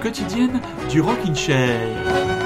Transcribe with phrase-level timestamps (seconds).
[0.00, 0.60] quotidienne
[0.90, 2.43] du Rockin' Chair.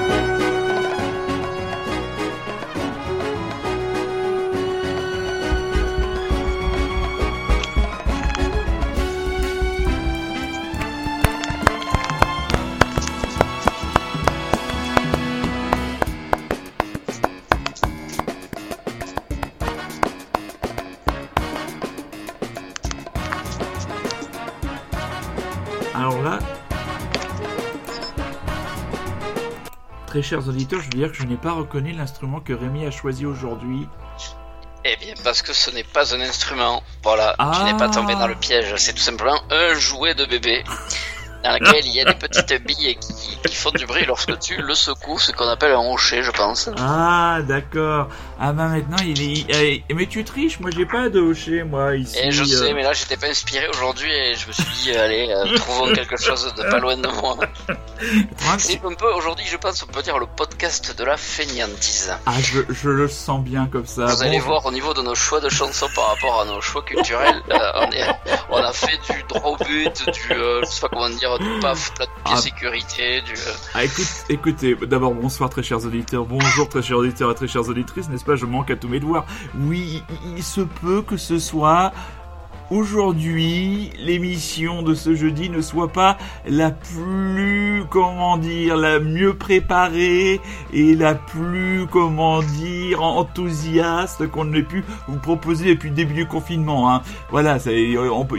[30.19, 32.91] Très chers auditeurs, je veux dire que je n'ai pas reconnu l'instrument que Rémi a
[32.91, 33.87] choisi aujourd'hui.
[34.83, 36.83] Eh bien, parce que ce n'est pas un instrument.
[37.03, 37.63] Voilà, tu Ah.
[37.65, 38.73] n'es pas tombé dans le piège.
[38.77, 40.63] C'est tout simplement un jouet de bébé
[41.43, 44.61] dans lequel il y a des petites billes qui, qui font du bruit lorsque tu
[44.61, 46.69] le secoues, ce qu'on appelle un rocher, je pense.
[46.77, 48.07] Ah, d'accord.
[48.39, 49.45] Ah bah maintenant, il est...
[49.49, 52.17] eh, Mais tu triches, moi j'ai pas de hocher, moi, ici.
[52.21, 52.45] Et je euh.
[52.45, 55.93] sais, mais là, j'étais pas inspiré aujourd'hui et je me suis dit, allez, euh, trouvons
[55.93, 57.37] quelque chose de pas loin de moi.
[58.57, 62.13] C'est un peu, aujourd'hui, je pense, on peut dire le podcast de la fainéantise.
[62.25, 64.05] Ah, je, je le sens bien comme ça.
[64.05, 66.81] Vous allez voir au niveau de nos choix de chansons par rapport à nos choix
[66.83, 68.05] culturels, euh, on, est,
[68.49, 71.45] on a fait du droit au but, du, euh, je sais pas comment dire, du
[71.61, 72.37] paf, plat de pied Ah.
[72.37, 73.33] sécurité, du...
[73.33, 77.47] euh, Ah, écoute, écoutez, d'abord bonsoir très chers auditeurs, bonjour très chers auditeurs et très
[77.47, 78.35] chères auditrices, n'est-ce pas?
[78.35, 79.25] Je manque à tous mes devoirs.
[79.59, 81.91] Oui, il, il se peut que ce soit
[82.71, 90.39] aujourd'hui l'émission de ce jeudi ne soit pas la plus, comment dire, la mieux préparée
[90.71, 96.27] et la plus, comment dire, enthousiaste qu'on ait pu vous proposer depuis le début du
[96.27, 96.93] confinement.
[96.93, 97.01] Hein.
[97.31, 97.71] Voilà, ça,
[98.11, 98.37] on peut,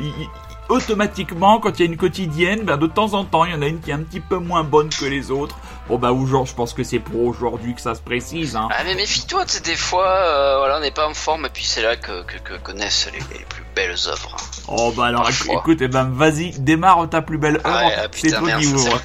[0.71, 3.63] automatiquement, quand il y a une quotidienne, ben, de temps en temps, il y en
[3.63, 5.57] a une qui est un petit peu moins bonne que les autres.
[5.89, 8.69] Bon, bah, aujourd'hui, je pense que c'est pour aujourd'hui que ça se précise, hein.
[8.71, 11.83] Ah mais méfie-toi, des fois, euh, voilà, on n'est pas en forme et puis c'est
[11.83, 14.37] là que, que, que, que naissent les, les plus belles œuvres.
[14.69, 15.55] Oh, bah, alors, Parfois.
[15.57, 17.87] écoute, eh ben, vas-y, démarre ta plus belle Ah œuvre.
[17.89, 19.01] ouais, ah, c'est toi qui ouvre.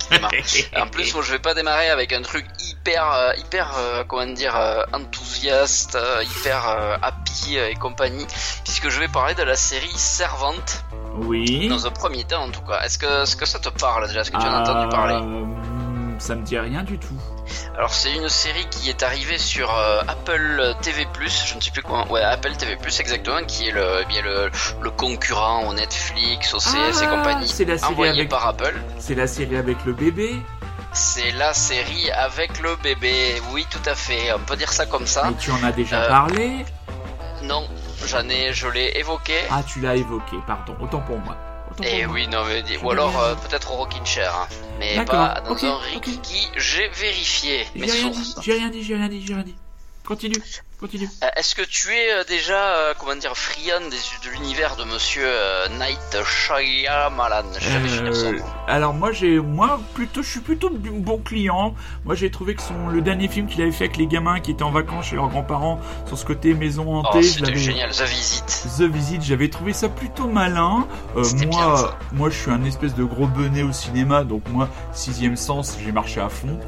[0.78, 4.26] En plus, moi, je vais pas démarrer avec un truc hyper, euh, hyper, euh, comment
[4.34, 8.28] dire, euh, enthousiaste, hyper happy et compagnie,
[8.64, 10.84] puisque je vais parler de la série Servante,
[11.18, 11.68] Oui.
[11.68, 12.82] dans un premier temps en tout cas.
[12.84, 14.22] Est-ce que, est-ce que ça te parle déjà?
[14.22, 15.16] Est-ce que tu en as entendu parler?
[16.20, 17.20] Ça me dit rien du tout.
[17.78, 21.82] Alors c'est une série qui est arrivée sur euh, Apple TV+, je ne sais plus
[21.82, 24.50] comment, ouais Apple TV+, exactement, qui est le, eh bien le,
[24.82, 28.48] le concurrent au Netflix, au CS et Ah, compagnie, c'est la série envoyé avec- par
[28.48, 28.76] Apple.
[29.00, 30.36] C'est la série avec le bébé.
[30.94, 35.06] C'est la série avec le bébé, oui tout à fait, on peut dire ça comme
[35.06, 35.24] ça.
[35.30, 36.66] Mais tu en as déjà Euh, parlé?
[37.44, 37.68] Non,
[38.06, 39.34] j'en ai, je l'ai évoqué.
[39.52, 40.76] Ah, tu l'as évoqué, pardon.
[40.80, 41.36] Autant pour moi.
[41.84, 42.16] Et moi.
[42.16, 44.48] oui, non mais ou alors euh, peut-être au Rockin' Chair, hein,
[44.80, 45.78] mais pas dans un.
[45.78, 46.50] Rikiki.
[46.56, 48.40] J'ai vérifié mes sources.
[48.42, 49.56] j'ai rien dit, j'ai rien dit, j'ai rien dit.
[50.06, 50.42] Continue,
[50.80, 51.10] continue.
[51.24, 54.84] Euh, Est-ce que tu es euh, déjà, euh, comment dire, friand des- de l'univers de
[54.84, 57.46] Monsieur euh, Night Shyamalan?
[57.66, 61.74] Euh, alors moi j'ai moi plutôt je suis plutôt bon client.
[62.06, 64.52] Moi j'ai trouvé que son le dernier film qu'il avait fait avec les gamins qui
[64.52, 68.02] étaient en vacances chez leurs grands-parents sur ce côté maison hantée, Oh, c'était génial, The
[68.04, 68.68] Visit.
[68.78, 70.88] The Visit, j'avais trouvé ça plutôt malin.
[71.16, 72.00] Euh, bien, moi, ça.
[72.12, 75.92] moi, je suis un espèce de gros benet au cinéma, donc moi, sixième sens, j'ai
[75.92, 76.60] marché à fond.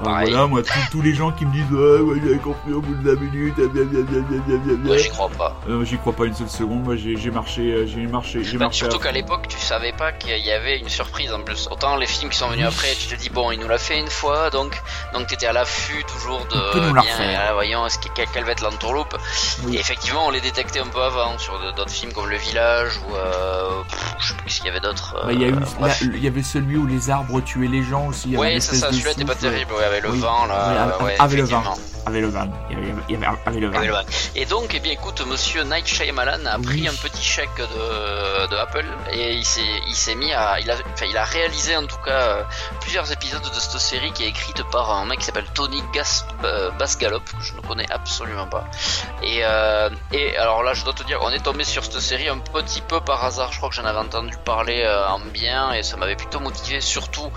[0.00, 0.30] Euh, Pareil.
[0.30, 3.08] voilà, moi, tous- les gens qui me disent ouais, ouais, j'avais compris au bout de
[3.14, 4.90] la minute, bien, bien, bien, bien, bien, bien, bien.
[4.92, 5.56] Ouais, j'y crois pas.
[5.68, 6.84] Euh, J'y crois pas une seule seconde.
[6.84, 8.78] Moi, j'ai j'ai marché, euh, j'ai marché, j'ai Bah, marché.
[8.80, 11.68] surtout qu'à l'époque, tu savais pas qu'il y avait une surprise en plus.
[11.70, 13.98] Autant les films qui sont venus après, tu te dis bon, il nous l'a fait
[13.98, 14.80] une fois, donc
[15.14, 17.10] donc t'étais à l'affût toujours Il peut de nous la bien,
[17.48, 19.16] ah, voyons, est-ce que- quelle, va être l'entourloupe.
[19.64, 19.76] Oui.
[19.76, 23.14] Et effectivement, on les détectait un peu avant sur d'autres films comme Le Village ou
[23.16, 25.14] euh, pff, je sais plus qu'il y avait d'autre.
[25.24, 26.00] Bah, il y a eu, euh, là, bref.
[26.02, 28.36] il y avait celui où les arbres tuaient les gens aussi.
[28.36, 30.20] Ouais, ça, de celui-là pas terrible, ouais, avec le Oui.
[30.20, 30.68] vent là.
[30.70, 31.62] Oui, avec- ouais, avec le vent.
[32.06, 32.48] Avec le van.
[32.70, 33.76] Il y avait, il y avait- avec le van.
[33.76, 34.00] Avec le vent.
[34.34, 36.88] Et donc, eh bien, écoute, monsieur Night Shyamalan a pris Oui.
[36.88, 40.76] un petit chèque de, de Apple et il s'est, il s'est mis à, il a,
[40.94, 42.42] enfin, il a réalisé en tout cas euh,
[42.80, 46.24] plusieurs épisodes de cette série qui est écrite par un mec qui s'appelle Tony Gas,
[46.44, 48.64] euh, que je ne connais absolument pas.
[49.22, 52.28] Et, euh, et alors là, je dois te dire, on est tombé sur cette série
[52.30, 53.52] un petit peu par hasard.
[53.52, 56.80] Je crois que j'en avais entendu parler euh, en bien et ça m'avait plutôt motivé,
[56.80, 57.30] surtout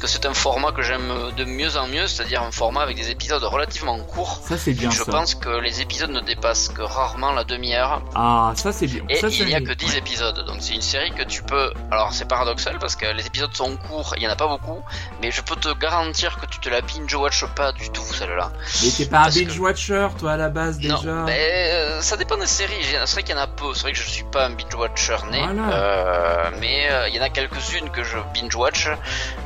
[0.00, 3.10] que c'est un format que j'aime de mieux en mieux, c'est-à-dire un format avec des
[3.10, 4.40] épisodes relativement courts.
[4.42, 5.10] Ça, c'est bien Je ça.
[5.10, 9.02] pense que les épisodes ne dépassent que rarement la demi-heure Ah, ça, c'est bien.
[9.08, 10.44] et ça, il n'y a que 10 épisodes.
[10.46, 11.72] Donc c'est une série que tu peux...
[11.90, 14.82] Alors c'est paradoxal parce que les épisodes sont courts, il n'y en a pas beaucoup,
[15.22, 18.50] mais je peux te garantir que tu te la binge-watch pas du tout celle-là.
[18.82, 22.00] Mais t'es pas un Parce que- binge-watcher, toi, à la base, déjà Non, mais euh,
[22.02, 22.74] ça dépend des séries.
[23.04, 23.72] C'est vrai qu'il y en a peu.
[23.74, 25.72] C'est vrai que je suis pas un binge-watcher né, Voilà.
[25.72, 28.88] euh, mais euh, il y en a quelques-unes que je binge-watch.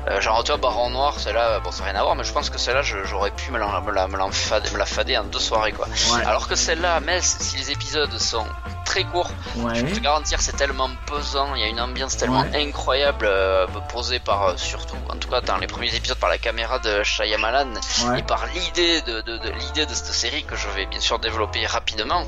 [0.08, 2.32] Euh, genre tu vois Baron Noir, celle-là, bon ça n'a rien à voir, mais je
[2.32, 5.18] pense que celle-là j'aurais pu me la, me, la, me, la fader, me la fader
[5.18, 5.86] en deux soirées quoi.
[5.88, 6.24] Ouais.
[6.24, 8.46] Alors que celle-là, même si les épisodes sont
[8.86, 9.30] très court.
[9.56, 9.74] Ouais.
[9.74, 13.66] Je peux te garantir, c'est tellement pesant, il y a une ambiance tellement incroyable euh,
[13.92, 17.02] posée par, euh, surtout, en tout cas dans les premiers épisodes, par la caméra de
[17.02, 17.74] Shyamalan
[18.16, 21.18] et par l'idée de, de, de- l'idée de cette série que je vais bien sûr
[21.18, 22.24] développer rapidement.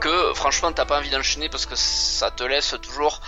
[0.00, 3.20] Que franchement, t'as pas envie d'enchaîner parce que ça te laisse toujours.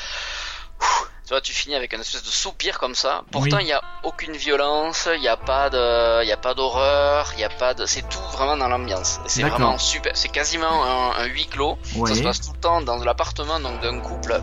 [1.26, 3.25] Tu vois, tu finis avec une espèce de soupir comme ça.
[3.32, 3.62] Pourtant, Oui.
[3.64, 7.32] il y a aucune violence, il y a pas de, il y a pas d'horreur,
[7.34, 9.19] il y a pas de, c'est tout vraiment dans l'ambiance.
[9.26, 10.12] C'est vraiment super.
[10.17, 11.78] C'est quasiment un, un huis clos.
[11.96, 12.11] Ouais.
[12.11, 14.40] Ça se passe tout le temps dans l'appartement donc d'un couple.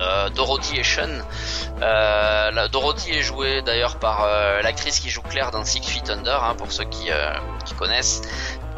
[0.00, 1.08] Euh, Dorothy et Sean.
[1.82, 6.08] Euh, la, Dorothy est jouée d'ailleurs par euh, l'actrice qui joue Claire dans Six Feet
[6.10, 7.08] Under, hein, pour ceux qui,
[7.64, 8.22] qui connaissent.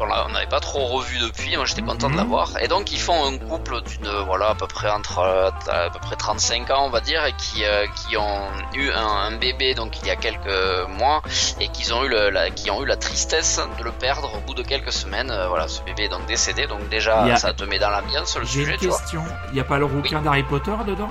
[0.03, 2.13] On n'avait pas trop revu depuis, moi j'étais content Mhm.
[2.15, 2.49] de la voir.
[2.59, 6.15] Et donc ils font un couple d'une voilà à peu près entre à peu près
[6.15, 7.63] 35 ans on va dire et qui
[8.07, 11.21] qui ont eu un, un bébé donc il y a quelques mois
[11.59, 14.39] et qu'ils ont eu le, la, qui ont eu la tristesse de le perdre au
[14.39, 15.31] bout de quelques semaines.
[15.49, 18.45] Voilà, ce bébé est donc décédé donc déjà a- ça te met dans l'ambiance le
[18.47, 19.23] sujet, une question.
[19.49, 21.10] Il n'y a pas le rouquin d'Harry Potter dedans?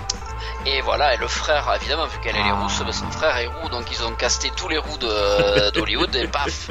[0.66, 2.60] Et voilà, et le frère, évidemment, vu qu'elle est les Ah.
[2.62, 6.14] rousses, ben, son frère est roux, donc ils ont casté tous les roux de- d'Hollywood,
[6.16, 6.68] et paf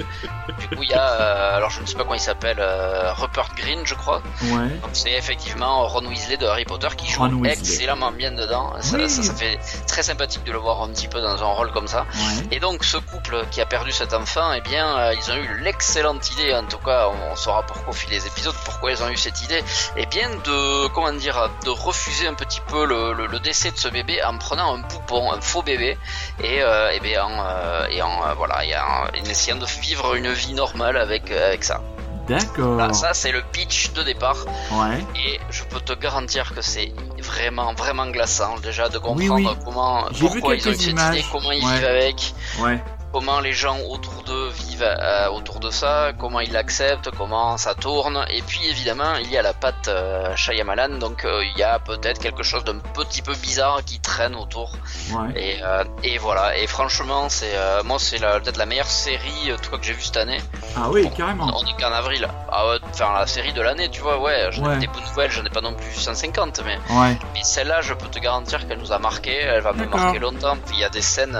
[0.59, 3.11] Du coup, il y a, euh, alors je ne sais pas comment il s'appelle, euh,
[3.13, 4.21] Rupert Green, je crois.
[4.43, 4.69] Ouais.
[4.81, 8.73] Donc c'est effectivement Ron Weasley de Harry Potter qui joue excellemment bien dedans.
[8.81, 9.09] Ça, Oui.
[9.09, 11.87] ça, ça fait très sympathique de le voir un petit peu dans un rôle comme
[11.87, 12.05] ça.
[12.13, 12.47] Ouais.
[12.51, 15.61] Et donc ce couple qui a perdu cet enfant, eh bien euh, ils ont eu
[15.63, 19.01] l'excellente idée, en tout cas on, on saura pourquoi au fil des épisodes, pourquoi ils
[19.03, 19.63] ont eu cette idée,
[19.97, 23.77] eh bien de comment dire, de refuser un petit peu le, le- le décès de
[23.77, 25.98] ce bébé en prenant un poupon, un faux bébé,
[26.44, 29.66] et, euh, eh bien, en, euh, et en euh, voilà, et en, en essayant de
[29.81, 31.81] vivre une vie normale avec avec ça.
[32.27, 32.74] D'accord.
[32.75, 34.38] Voilà, ça c'est le pitch de départ.
[34.71, 35.00] Ouais.
[35.25, 36.92] Et je peux te garantir que c'est
[37.31, 39.57] vraiment, vraiment glaçant déjà de comprendre oui.
[39.66, 41.74] comment, pourquoi ils ont eu cette idée, comment ils Ouais.
[41.75, 42.80] vivent avec, Ouais.
[43.11, 47.73] Comment les gens autour d'eux vivent euh, autour de ça, comment ils l'acceptent, comment ça
[47.75, 48.25] tourne.
[48.29, 51.79] Et puis évidemment, il y a la patte euh, Shyamalan, donc euh, il y a
[51.79, 54.73] peut-être quelque chose d'un petit peu bizarre qui traîne autour.
[55.11, 55.33] Ouais.
[55.35, 56.57] Et, euh, et voilà.
[56.57, 60.39] Et franchement, c'est moi c'est peut-être la meilleure série, que j'ai vue cette année.
[60.75, 61.51] Ah oui, carrément.
[61.56, 62.27] on est qu'en avril.
[62.51, 64.50] Ah enfin la série de l'année, tu vois, ouais.
[64.51, 67.17] J'en ai des bonnes nouvelles, j'en ai pas non plus 150, mais Ouais.
[67.33, 70.57] mais celle-là, je peux te garantir qu'elle nous a marqué, elle va me marquer longtemps.
[70.65, 71.39] Puis il y a des scènes,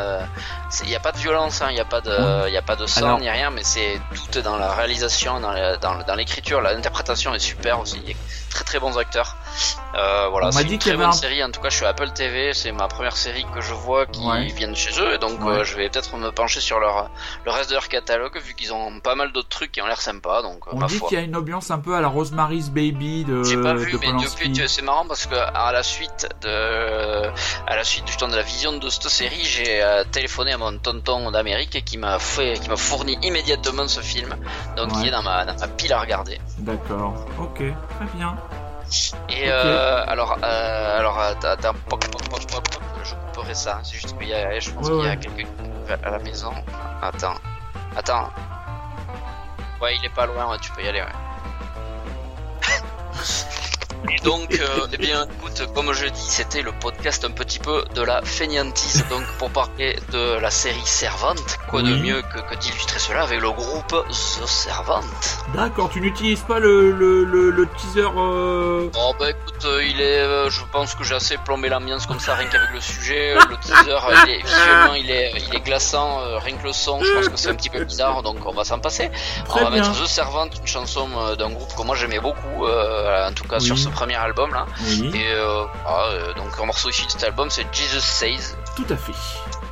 [0.84, 2.76] il n'y a pas de violence, hein, il n'y a pas de, il a pas
[2.76, 4.00] de sang Alors- ni rien, mais c'est
[4.32, 8.00] tout dans la réalisation, dans la- dans, dans l'écriture, l'interprétation est super aussi.
[8.04, 8.16] Il y a
[8.50, 9.36] très très bons acteurs.
[9.96, 11.44] Euh, voilà, c'est une très bonne un- série.
[11.44, 14.06] En tout cas, je suis à Apple TV, c'est ma première série que je vois
[14.06, 14.46] qui Ouais.
[14.48, 15.60] vient de chez eux, et donc Ouais.
[15.60, 17.10] euh, je vais peut-être me pencher sur leur
[17.46, 20.00] le reste de leur catalogue vu qu'ils ont pas mal d'autres trucs qui ont l'air
[20.02, 20.42] sympas.
[20.44, 22.70] Donc euh, On ma dit qu'il y a une ambiance un peu à la Rosemary's
[22.70, 24.50] Baby de, J'ai pas vu, de mais Polanski.
[24.50, 27.28] depuis, c'est marrant parce que à la suite de,
[27.68, 31.32] à la suite justement de la vision de cette série, j'ai téléphoné à mon tonton
[31.32, 34.36] d'Amérique qui m'a fait, qui m'a fourni immédiatement ce film,
[34.78, 35.00] donc Ouais.
[35.02, 36.40] il est dans ma, dans ma pile à regarder.
[36.60, 37.14] D'accord.
[37.40, 37.58] Ok.
[37.58, 38.38] Très bien.
[39.30, 41.18] Et euh, alors, euh, alors
[41.90, 42.04] poc,
[43.04, 43.80] je couperai ça.
[43.84, 45.18] C'est juste qu'il y a, je pense Ouais, qu'il y a ouais.
[45.18, 46.52] quelqu'un à la maison.
[47.02, 47.36] Attends,
[47.96, 48.30] attends.
[49.82, 50.52] Ouais, il est pas loin.
[50.52, 51.02] ouais, tu peux y aller.
[51.02, 51.08] Ouais.
[54.12, 57.84] Et donc, euh, eh bien, écoute, comme je dis, c'était le podcast un petit peu
[57.96, 62.56] de la fainéantise, donc pour parler de la série Servante, quoi de mieux que, que
[62.60, 65.40] d'illustrer cela avec le groupe The Servante.
[65.54, 65.90] D'accord.
[65.92, 68.08] Tu n'utilises pas le, le, le, le teaser.
[68.18, 72.06] euh, Oh bah écoute, euh, il est, euh, je pense que j'ai assez plombé l'ambiance
[72.06, 75.60] comme ça, rien qu'avec le sujet, le teaser, il est, visuellement il est, il est
[75.60, 78.54] glaçant, rien que le son, je pense que c'est un petit peu bizarre, donc on
[78.54, 79.12] va s'en passer.
[79.46, 79.82] Très on va bien.
[79.82, 83.66] mettre The Servant, une chanson d'un groupe que moi j'aimais beaucoup, en tout cas Oui.
[83.66, 84.66] sur ce premier album là.
[84.82, 85.12] Oui.
[85.14, 88.56] Et euh, ah, euh, donc un morceau issu de cet album c'est Jesus Says.
[88.76, 89.14] Tout à fait.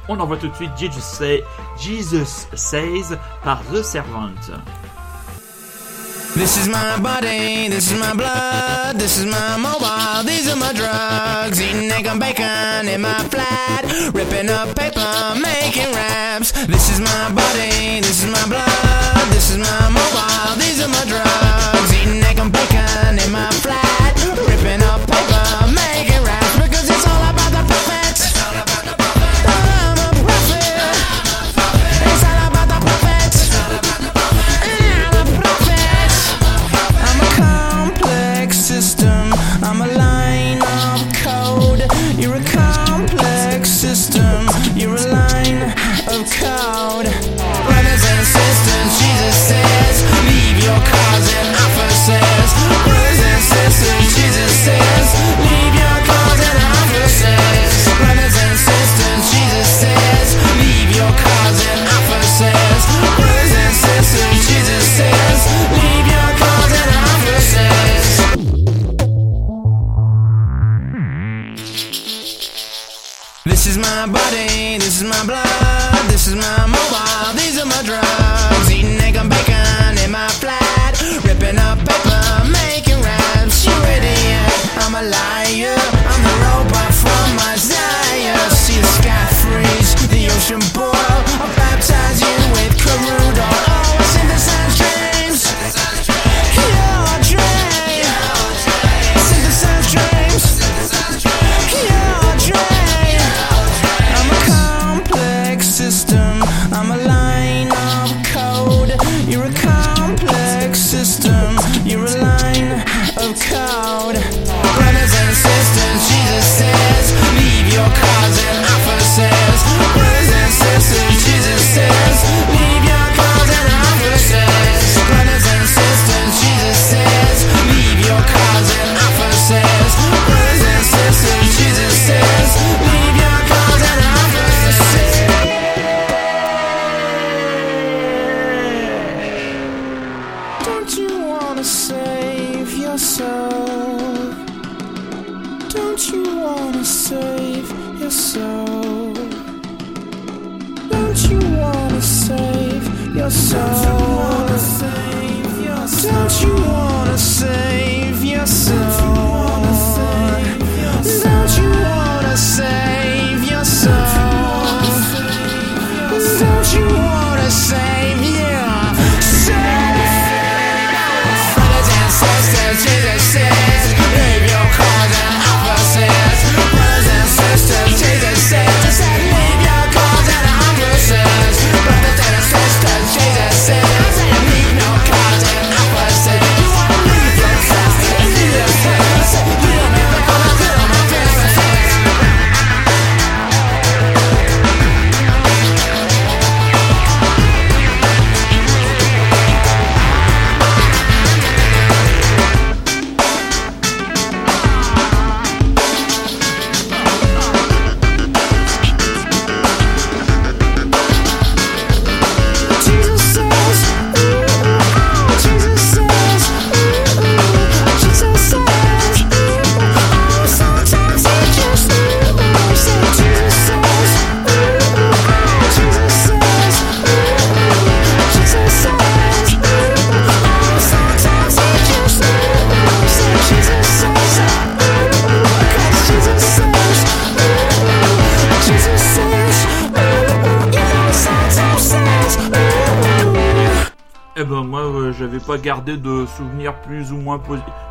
[0.09, 1.43] On envoie tout de suite Jesus, Say,
[1.77, 4.35] Jesus Says par The Servant.
[6.37, 10.71] This is my body, this is my blood, this is my mobile, these are my
[10.71, 11.59] drugs.
[11.59, 13.83] Eating egg and bacon in my flat,
[14.13, 16.51] ripping up paper, making raps.
[16.67, 21.03] This is my body, this is my blood, this is my mobile, these are my
[21.09, 21.89] drugs.
[21.97, 23.86] Eating egg and bacon in my flat,
[73.47, 77.81] This is my body, this is my blood, this is my mobile, these are my
[77.83, 78.69] drugs.
[78.69, 83.65] Eating egg and bacon in my flat, ripping up paper, making raps.
[83.65, 84.51] You idiot,
[84.83, 85.79] I'm a liar,
[86.11, 88.37] I'm the robot from my Zaya.
[88.51, 92.46] See the sky freeze, the ocean boil, I'll baptize you.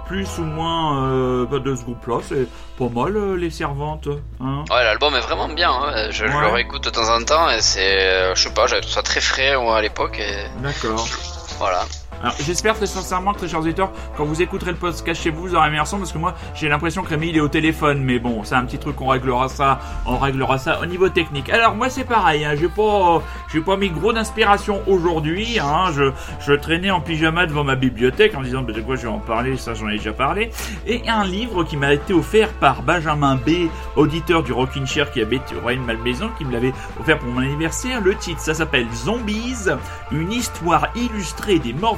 [0.07, 2.19] Plus ou moins euh, bah, de ce groupe-là.
[2.23, 2.47] C'est
[2.79, 4.09] pas mal euh, les servantes.
[4.41, 5.71] Hein Ouais, l'album est vraiment bien.
[5.71, 6.11] hein.
[6.11, 8.95] Je, le réécoute de temps en temps et c'est, euh, je sais pas, j'avais trouvé
[8.95, 11.07] ça très frais moi, à l'époque et D'accord.
[11.59, 11.85] voilà.
[12.23, 15.55] Alors j'espère très sincèrement, très chers auditeurs, quand vous écouterez le podcast chez vous, vous
[15.55, 18.03] aurez un meilleur son parce que moi j'ai l'impression que Rémi il est au téléphone,
[18.03, 21.51] mais bon, c'est un petit truc qu'on réglera ça, on réglera ça au niveau technique.
[21.51, 26.11] Alors moi c'est pareil, hein, j'ai pas, j'ai pas mis gros d'inspiration aujourd'hui, hein, je,
[26.41, 29.19] je traînais en pyjama devant ma bibliothèque en disant, bah, de quoi je vais en
[29.19, 30.51] parler, ça j'en ai déjà parlé,
[30.87, 35.21] et un livre qui m'a été offert par Benjamin B, auditeur du Rockin' Chair qui
[35.21, 38.01] habite Royaume Malmaison, qui me l'avait offert pour mon anniversaire.
[38.01, 39.69] Le titre, ça s'appelle Zombies,
[40.11, 41.97] une histoire illustrée des morts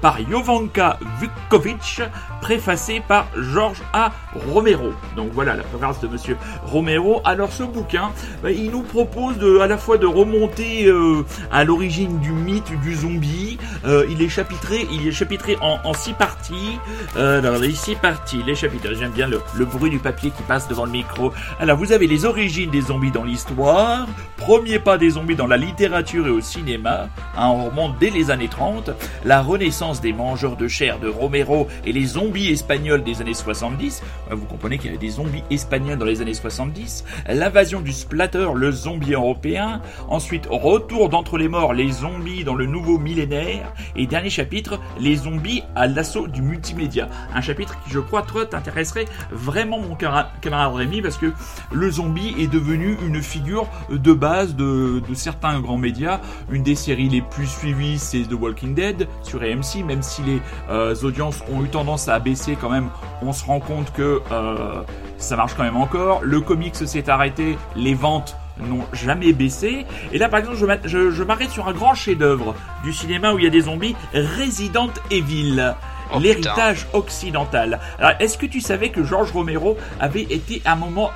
[0.00, 2.02] par Jovanka Vukovic,
[2.40, 4.12] préfacée par Georges A.
[4.52, 4.92] Romero.
[5.16, 7.20] Donc voilà la préface de Monsieur Romero.
[7.24, 8.10] Alors ce bouquin,
[8.42, 12.94] bah, il nous propose à la fois de remonter euh, à l'origine du mythe du
[12.94, 13.58] zombie.
[13.84, 16.78] Euh, il est chapitré, il est chapitré en, six parties.
[17.16, 18.88] Euh, alors les six parties, les chapitres.
[18.94, 21.32] J'aime bien le, le bruit du papier qui passe devant le micro.
[21.58, 25.56] Alors vous avez les origines des zombies dans l'histoire, premier pas des zombies dans la
[25.56, 27.08] littérature et au cinéma.
[27.36, 28.90] Hein, on remonte dès les années 30.
[29.28, 34.02] La renaissance des mangeurs de chair de Romero et les zombies espagnols des années 70.
[34.30, 37.04] Ouais, Vous comprenez qu'il y avait des zombies espagnols dans les années 70.
[37.28, 39.82] L'invasion du splatter, le zombie européen.
[40.08, 43.74] Ensuite, retour d'entre les morts, les zombies dans le nouveau millénaire.
[43.96, 47.10] Et dernier chapitre, les zombies à l'assaut du multimédia.
[47.34, 51.34] Un chapitre qui, je crois, toi, t'intéresserait vraiment, mon camarade Rémi, parce que
[51.70, 56.22] le zombie est devenu une figure de base de certains grands médias.
[56.50, 60.40] Une des séries les plus suivies, c'est The Walking Dead sur AMC, même si les
[60.70, 62.88] euh, audiences ont eu tendance à baisser quand même,
[63.22, 64.82] on se rend compte que euh,
[65.16, 66.20] ça marche quand même encore.
[66.22, 69.86] Le comics s'est arrêté, les ventes n'ont jamais baissé.
[70.12, 73.44] Et là, par exemple, je je m'arrête sur un grand chef-d'œuvre du cinéma où il
[73.44, 75.74] y a des zombies, Resident Evil.
[76.12, 77.80] Oh, L'héritage occidental.
[77.98, 81.10] Alors, est-ce que tu savais que George Romero avait été à un moment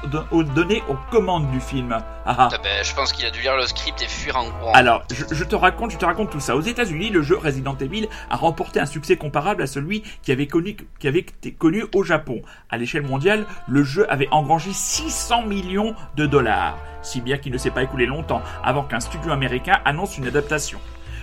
[0.54, 2.48] donné aux commandes du film Ah, ah.
[2.52, 4.72] Ah ben, je pense qu'il a dû lire le script et fuir en courant.
[4.72, 6.56] Alors, je, je te raconte, je te raconte tout ça.
[6.56, 10.46] Aux États-Unis, le jeu Resident Evil a remporté un succès comparable à celui qui avait
[10.46, 12.42] connu, qui avait été connu au Japon.
[12.70, 17.58] À l'échelle mondiale, le jeu avait engrangé 600 millions de dollars, si bien qu'il ne
[17.58, 20.78] s'est pas écoulé longtemps avant qu'un studio américain annonce une adaptation.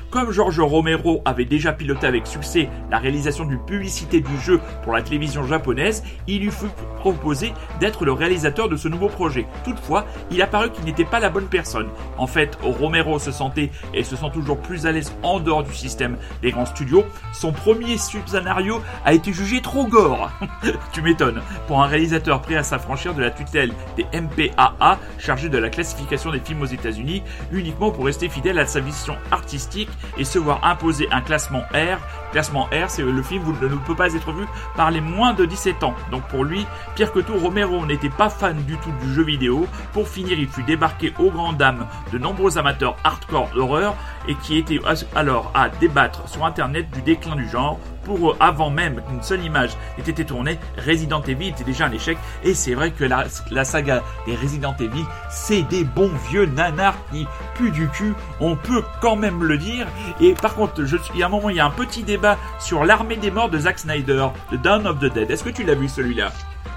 [0.09, 4.93] Comme George Romero avait déjà piloté avec succès la réalisation d'une publicité du jeu pour
[4.93, 9.45] la télévision japonaise, il lui fut proposé d'être le réalisateur de ce nouveau projet.
[9.63, 11.89] Toutefois, il apparut qu'il n'était pas la bonne personne.
[12.17, 15.73] En fait, Romero se sentait et se sent toujours plus à l'aise en dehors du
[15.73, 17.05] système des grands studios.
[17.31, 20.31] Son premier scénario a été jugé trop gore.
[20.91, 21.41] tu m'étonnes.
[21.67, 26.31] Pour un réalisateur prêt à s'affranchir de la tutelle des MPAA, chargé de la classification
[26.31, 30.63] des films aux États-Unis, uniquement pour rester fidèle à sa vision artistique et se voir
[30.63, 31.99] imposer un classement R.
[32.31, 35.83] Classement R, c'est le film ne peut pas être vu par les moins de 17
[35.83, 35.95] ans.
[36.11, 36.65] Donc pour lui,
[36.95, 39.67] pire que tout, Romero n'était pas fan du tout du jeu vidéo.
[39.93, 43.95] Pour finir, il fut débarqué aux grandes dames de nombreux amateurs hardcore d'horreur
[44.27, 44.79] et qui étaient
[45.15, 47.79] alors à débattre sur internet du déclin du genre.
[48.09, 51.91] Pour eux, avant même qu'une seule image ait été tournée, Resident Evil était déjà un
[51.91, 52.17] échec.
[52.43, 56.95] Et c'est vrai que la, la saga des Resident Evil, c'est des bons vieux nanars
[57.11, 58.15] qui puent du cul.
[58.39, 59.85] On peut quand même le dire.
[60.19, 62.83] Et par contre, je suis, à un moment, il y a un petit débat sur
[62.83, 65.29] l'armée des morts de Zack Snyder, The Dawn of the Dead.
[65.29, 66.31] Est-ce que tu l'as vu celui-là?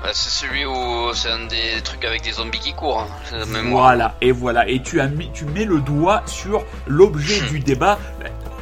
[0.04, 3.06] Ouais, c'est celui où c'est un des trucs avec des zombies qui courent.
[3.32, 3.44] hein.
[3.46, 3.62] Moi.
[3.70, 4.68] Voilà, et voilà.
[4.68, 7.98] Et tu, as mis, tu mets le doigt sur l'objet du débat.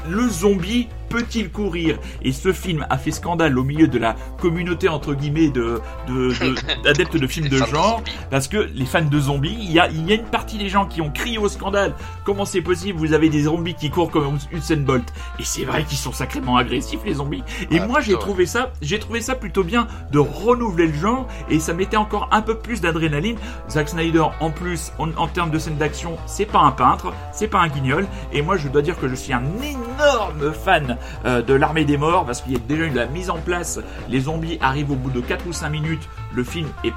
[0.09, 4.89] Le zombie peut-il courir Et ce film a fait scandale au milieu de la communauté
[4.89, 9.03] entre guillemets de de- de- d'adeptes de, films de de genre parce que les fans
[9.05, 11.37] de zombies, il y a, il y a une partie des gens qui ont crié
[11.37, 11.95] au scandale.
[12.25, 15.13] Comment c'est possible Vous avez des zombies qui courent comme Usain Bolt.
[15.39, 17.43] Et c'est vrai qu'ils sont sacrément agressifs les zombies.
[17.71, 21.27] Et Ah, moi j'ai trouvé ça, j'ai trouvé ça plutôt bien de renouveler le genre
[21.51, 23.37] et ça mettait encore un peu plus d'adrénaline.
[23.69, 27.49] Zack Snyder en plus en, en termes de scène d'action, c'est pas un peintre, c'est
[27.49, 28.07] pas un guignol.
[28.33, 31.97] Et moi je dois dire que je suis un énorme fan euh, de l'armée des
[31.97, 33.81] morts parce qu'il y a déjà eu la mise en place.
[34.09, 36.09] Les zombies arrivent au bout de 4 ou 5 minutes.
[36.35, 36.93] Le film est,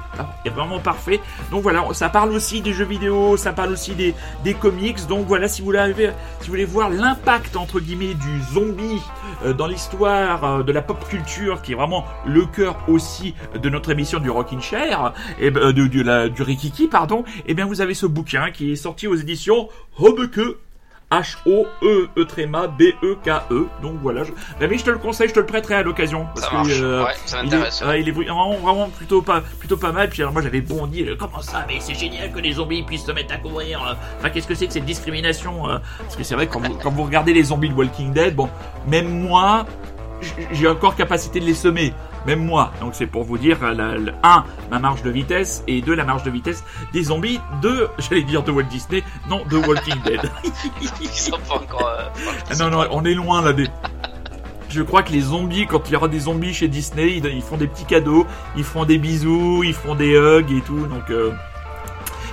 [0.50, 1.20] vraiment parfait.
[1.50, 4.14] Donc voilà, ça parle aussi des jeux vidéo, ça parle aussi des,
[4.54, 5.06] comics.
[5.08, 9.02] Donc voilà, si vous voulez, si vous voulez voir l'impact entre guillemets du zombie
[9.44, 13.68] euh, dans l'histoire euh, de la pop culture, qui est vraiment le cœur aussi de
[13.68, 17.66] notre émission du Rockin' Chair, et ben, de, de la, du Rikiki, pardon, et bien
[17.66, 20.40] vous avez ce bouquin qui est sorti aux éditions Hobeke.
[21.20, 23.54] H-O-E-E-B-E-K-E.
[23.54, 23.66] E.
[23.82, 24.32] Donc voilà, je...
[24.60, 26.26] Rémi, je te le conseille, je te le prêterai à l'occasion.
[26.36, 26.68] Ça que, marche.
[26.80, 30.08] euh, ouais, ça il est, il est vraiment, vraiment plutôt pas, plutôt pas mal.
[30.08, 31.04] Puis alors moi j'avais bondi.
[31.06, 33.82] euh, Comment ça Mais c'est génial que les zombies puissent se mettre à courir.
[33.86, 33.94] euh.
[34.18, 35.64] Enfin qu'est-ce que c'est que cette discrimination
[35.98, 38.34] Parce que c'est vrai que quand vous, quand vous regardez les zombies de Walking Dead,
[38.34, 38.48] bon,
[38.86, 39.66] même moi,
[40.52, 41.92] j'ai encore capacité de les semer.
[42.26, 42.72] Même moi.
[42.80, 45.94] Donc c'est pour vous dire, euh, la, la- un, ma marge de vitesse et deux,
[45.94, 50.00] la marge de vitesse des zombies de, j'allais dire de Walt Disney, non, de Walking
[50.04, 50.20] Dead.
[51.00, 51.86] Ils sont pas encore.
[51.98, 52.08] euh,
[52.50, 53.66] Ah non, non, on est loin là des.
[54.70, 57.42] Je crois que les zombies, quand il y aura des zombies chez Disney, ils, ils
[57.42, 61.10] font des petits cadeaux, ils font des bisous, ils font des hugs et tout, donc
[61.10, 61.30] euh,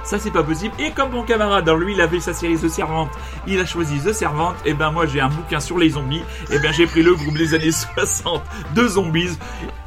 [0.04, 0.74] ça c'est pas possible.
[0.80, 3.10] Et comme mon camarade, alors lui il avait sa série The Servant,
[3.48, 6.60] il a choisi The Servant, et ben moi j'ai un bouquin sur les zombies, et
[6.60, 8.42] ben j'ai pris le groupe des années 60
[8.76, 9.38] de zombies.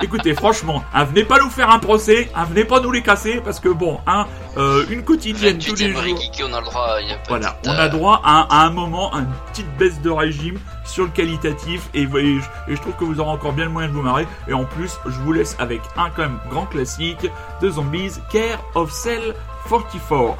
[0.02, 3.40] Écoutez, franchement, hein, venez pas nous faire un procès, hein, venez pas nous les casser,
[3.44, 6.48] parce que bon, hein, euh, une quotidienne tous les 28e jours.
[6.50, 6.86] On a le droit.
[7.28, 11.04] Voilà, on a droit à, à un moment à une petite baisse de régime sur
[11.04, 13.88] le qualitatif et, et je, et je trouve que vous aurez encore bien le moyen
[13.88, 14.26] de vous marrer.
[14.48, 17.26] Et en plus, je vous laisse avec un quand même grand classique
[17.60, 19.34] de Zombies, Care of Cell
[19.68, 20.36] 44.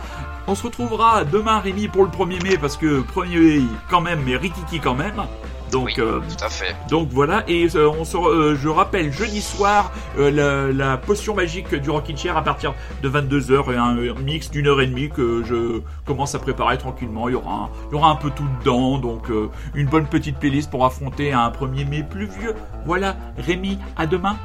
[0.47, 4.21] On se retrouvera demain Rémi pour le 1er mai parce que 1er mai quand même,
[4.27, 5.23] mais Rikiki quand même.
[5.73, 6.77] Donc, Oui, euh, tout à fait.
[6.89, 11.75] donc voilà, et euh, on se, euh, je rappelle jeudi soir la, la potion magique
[11.75, 15.09] du Rockin' Chair à partir de 22h et un, un mix d'une heure et demie
[15.09, 17.29] que je commence à préparer tranquillement.
[17.29, 19.29] Il y aura un, il y aura un peu tout dedans, donc
[19.75, 22.55] une bonne petite playlist pour affronter un 1er mai pluvieux.
[22.87, 24.37] Voilà, Rémi, à demain.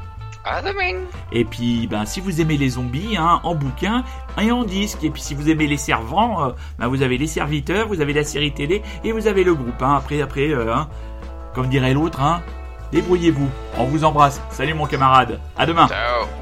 [0.50, 1.06] À demain.
[1.32, 4.04] Et puis, ben, si vous aimez les zombies, hein, en bouquin
[4.42, 5.04] et en disque.
[5.04, 8.14] Et puis, si vous aimez les servants, euh, ben, vous avez les serviteurs, vous avez
[8.14, 9.82] la série télé et vous avez le groupe.
[9.82, 9.96] Hein.
[9.96, 10.88] Après, après, euh, hein,
[11.54, 12.42] comme dirait l'autre, hein,
[12.92, 13.50] débrouillez-vous.
[13.78, 14.42] On vous embrasse.
[14.50, 15.40] Salut mon camarade.
[15.56, 15.88] À demain.
[15.88, 16.39] Ciao.